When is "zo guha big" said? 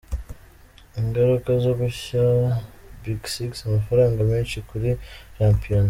1.63-3.21